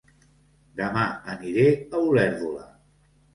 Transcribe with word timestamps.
Dema 0.79 1.03
aniré 1.33 1.67
a 1.75 2.01
Olèrdola 2.07 2.67